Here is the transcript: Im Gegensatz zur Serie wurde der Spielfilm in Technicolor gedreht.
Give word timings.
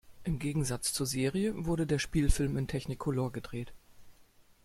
Im 0.23 0.39
Gegensatz 0.39 0.93
zur 0.93 1.05
Serie 1.05 1.53
wurde 1.67 1.85
der 1.85 1.99
Spielfilm 1.99 2.57
in 2.57 2.67
Technicolor 2.67 3.31
gedreht. 3.31 3.71